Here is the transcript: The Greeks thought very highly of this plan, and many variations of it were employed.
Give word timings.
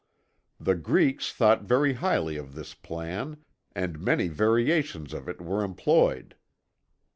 The 0.59 0.73
Greeks 0.73 1.31
thought 1.31 1.61
very 1.61 1.93
highly 1.93 2.35
of 2.35 2.55
this 2.55 2.73
plan, 2.73 3.37
and 3.75 3.99
many 3.99 4.29
variations 4.29 5.13
of 5.13 5.29
it 5.29 5.39
were 5.39 5.63
employed. 5.63 6.35